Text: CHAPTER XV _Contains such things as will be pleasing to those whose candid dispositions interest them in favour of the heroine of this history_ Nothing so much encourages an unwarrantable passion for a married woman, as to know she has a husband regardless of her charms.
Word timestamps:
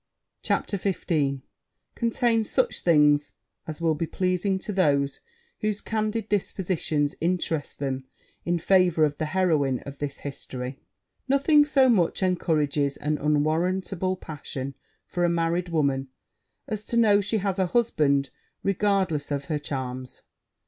CHAPTER 0.41 0.77
XV 0.77 1.41
_Contains 1.95 2.47
such 2.47 2.81
things 2.81 3.33
as 3.67 3.79
will 3.79 3.93
be 3.93 4.07
pleasing 4.07 4.57
to 4.57 4.73
those 4.73 5.19
whose 5.59 5.79
candid 5.79 6.27
dispositions 6.27 7.13
interest 7.21 7.77
them 7.77 8.05
in 8.43 8.57
favour 8.57 9.05
of 9.05 9.19
the 9.19 9.25
heroine 9.27 9.77
of 9.85 9.99
this 9.99 10.21
history_ 10.21 10.77
Nothing 11.27 11.65
so 11.65 11.87
much 11.87 12.23
encourages 12.23 12.97
an 12.97 13.19
unwarrantable 13.19 14.15
passion 14.15 14.73
for 15.05 15.23
a 15.23 15.29
married 15.29 15.69
woman, 15.69 16.07
as 16.67 16.83
to 16.85 16.97
know 16.97 17.21
she 17.21 17.37
has 17.37 17.59
a 17.59 17.67
husband 17.67 18.31
regardless 18.63 19.29
of 19.29 19.45
her 19.45 19.59
charms. 19.59 20.23